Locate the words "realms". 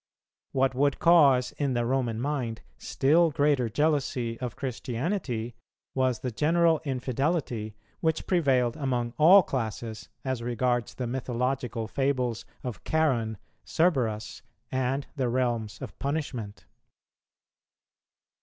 15.29-15.79